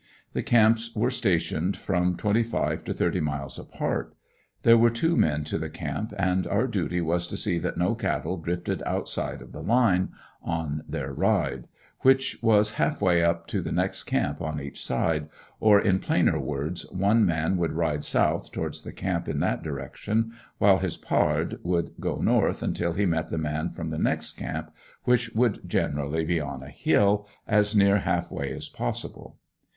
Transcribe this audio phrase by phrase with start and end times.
[0.33, 4.15] The camps were stationed from twenty five to thirty miles apart.
[4.63, 7.93] There were two men to the camp and their duty was to see that no
[7.93, 10.09] cattle drifted outside of the line
[10.41, 11.67] on their "ride,"
[11.99, 15.29] which was half way to the next camp on each side,
[15.59, 20.31] or in plainer words one man would ride south towards the camp in that direction,
[20.57, 24.71] while his pard would go north until he met the man from the next camp,
[25.03, 29.37] which would generally be on a hill, as near half way as possible.